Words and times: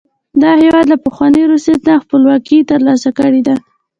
دا 0.41 0.51
هېواد 0.63 0.85
له 0.91 0.97
پخوانۍ 1.05 1.43
روسیې 1.51 1.75
نه 1.87 1.93
خپلواکي 2.03 2.59
تر 2.69 2.79
لاسه 2.87 3.09
کړې 3.17 3.41
ده. 3.47 3.55